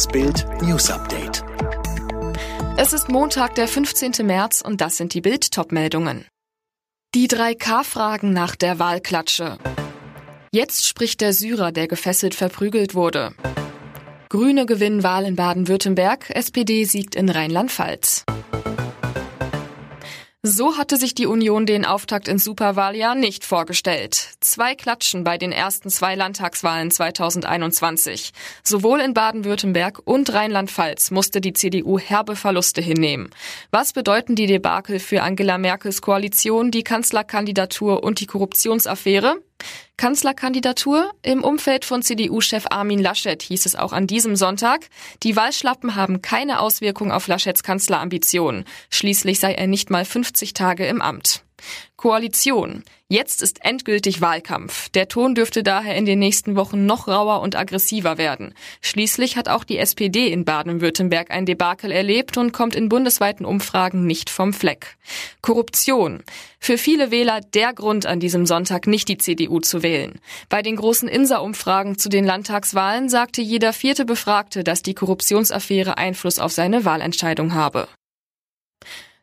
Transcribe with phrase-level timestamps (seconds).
[0.00, 1.44] Das Bild News Update.
[2.78, 4.26] Es ist Montag, der 15.
[4.26, 6.24] März und das sind die Bild meldungen
[7.14, 9.58] Die drei K-Fragen nach der Wahlklatsche.
[10.52, 13.34] Jetzt spricht der Syrer, der gefesselt verprügelt wurde.
[14.30, 18.24] Grüne gewinnen Wahl in Baden-Württemberg, SPD siegt in Rheinland-Pfalz.
[20.42, 24.30] So hatte sich die Union den Auftakt ins Superwahljahr nicht vorgestellt.
[24.40, 28.32] Zwei Klatschen bei den ersten zwei Landtagswahlen 2021.
[28.64, 33.28] Sowohl in Baden-Württemberg und Rheinland-Pfalz musste die CDU herbe Verluste hinnehmen.
[33.70, 39.42] Was bedeuten die Debakel für Angela Merkels Koalition, die Kanzlerkandidatur und die Korruptionsaffäre?
[39.96, 41.10] Kanzlerkandidatur?
[41.22, 44.88] Im Umfeld von CDU-Chef Armin Laschet hieß es auch an diesem Sonntag,
[45.22, 48.64] die Wahlschlappen haben keine Auswirkung auf Laschets Kanzlerambitionen.
[48.90, 51.44] Schließlich sei er nicht mal 50 Tage im Amt.
[51.96, 52.82] Koalition.
[53.12, 54.88] Jetzt ist endgültig Wahlkampf.
[54.90, 58.54] Der Ton dürfte daher in den nächsten Wochen noch rauer und aggressiver werden.
[58.82, 64.06] Schließlich hat auch die SPD in Baden-Württemberg ein Debakel erlebt und kommt in bundesweiten Umfragen
[64.06, 64.96] nicht vom Fleck.
[65.42, 66.22] Korruption.
[66.60, 70.20] Für viele Wähler der Grund an diesem Sonntag nicht die CDU zu wählen.
[70.48, 76.38] Bei den großen Insa-Umfragen zu den Landtagswahlen sagte jeder vierte Befragte, dass die Korruptionsaffäre Einfluss
[76.38, 77.88] auf seine Wahlentscheidung habe.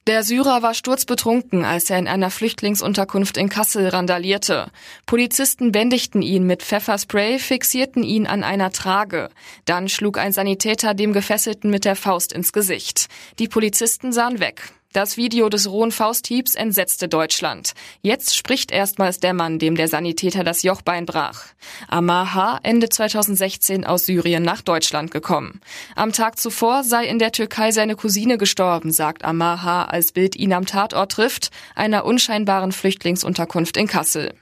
[0.07, 4.71] Der Syrer war sturzbetrunken, als er in einer Flüchtlingsunterkunft in Kassel randalierte.
[5.05, 9.27] Polizisten bändigten ihn mit Pfefferspray, fixierten ihn an einer Trage.
[9.65, 13.07] Dann schlug ein Sanitäter dem Gefesselten mit der Faust ins Gesicht.
[13.37, 14.71] Die Polizisten sahen weg.
[14.97, 17.73] Das Video des rohen Fausthiebs entsetzte Deutschland.
[18.01, 21.45] Jetzt spricht erstmals der Mann, dem der Sanitäter das Jochbein brach.
[21.87, 22.59] Amar H.
[22.63, 25.61] Ende 2016 aus Syrien nach Deutschland gekommen.
[25.95, 30.35] Am Tag zuvor sei in der Türkei seine Cousine gestorben, sagt Amar H., als Bild
[30.35, 34.33] ihn am Tatort trifft, einer unscheinbaren Flüchtlingsunterkunft in Kassel.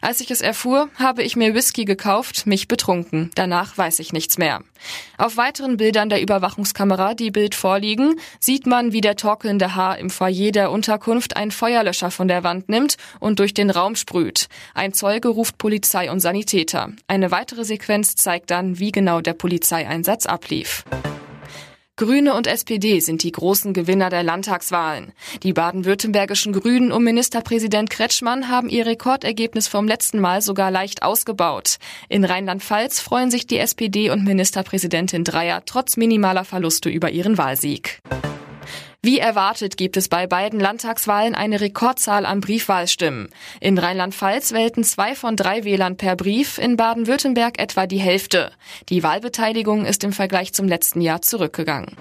[0.00, 3.32] Als ich es erfuhr, habe ich mir Whisky gekauft, mich betrunken.
[3.34, 4.60] Danach weiß ich nichts mehr.
[5.18, 10.10] Auf weiteren Bildern der Überwachungskamera, die Bild vorliegen, sieht man, wie der torkelnde Haar im
[10.10, 14.48] Foyer der Unterkunft einen Feuerlöscher von der Wand nimmt und durch den Raum sprüht.
[14.74, 16.92] Ein Zeuge ruft Polizei und Sanitäter.
[17.08, 20.84] Eine weitere Sequenz zeigt dann, wie genau der Polizeieinsatz ablief.
[21.96, 25.12] Grüne und SPD sind die großen Gewinner der Landtagswahlen.
[25.44, 31.76] Die baden-württembergischen Grünen um Ministerpräsident Kretschmann haben ihr Rekordergebnis vom letzten Mal sogar leicht ausgebaut.
[32.08, 38.00] In Rheinland-Pfalz freuen sich die SPD und Ministerpräsidentin Dreier trotz minimaler Verluste über ihren Wahlsieg.
[39.02, 43.28] Wie erwartet gibt es bei beiden Landtagswahlen eine Rekordzahl an Briefwahlstimmen.
[43.60, 48.52] In Rheinland-Pfalz wählten zwei von drei Wählern per Brief, in Baden-Württemberg etwa die Hälfte.
[48.88, 51.96] Die Wahlbeteiligung ist im Vergleich zum letzten Jahr zurückgegangen.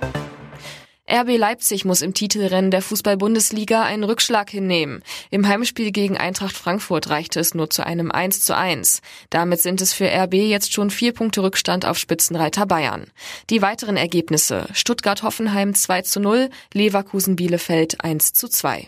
[1.11, 5.03] RB Leipzig muss im Titelrennen der Fußball-Bundesliga einen Rückschlag hinnehmen.
[5.31, 9.01] Im Heimspiel gegen Eintracht Frankfurt reichte es nur zu einem 1 zu 1.
[9.29, 13.07] Damit sind es für RB jetzt schon vier Punkte Rückstand auf Spitzenreiter Bayern.
[13.49, 18.87] Die weiteren Ergebnisse Stuttgart-Hoffenheim 2 zu 0, Leverkusen-Bielefeld 1 zu 2.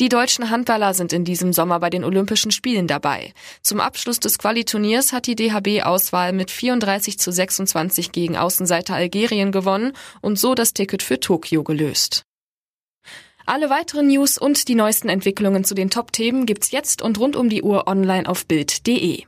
[0.00, 3.34] Die deutschen Handballer sind in diesem Sommer bei den Olympischen Spielen dabei.
[3.60, 9.92] Zum Abschluss des Qualiturniers hat die DHB-Auswahl mit 34 zu 26 gegen Außenseiter Algerien gewonnen
[10.22, 12.24] und so das Ticket für Tokio gelöst.
[13.44, 17.50] Alle weiteren News und die neuesten Entwicklungen zu den Top-Themen gibt's jetzt und rund um
[17.50, 19.24] die Uhr online auf Bild.de.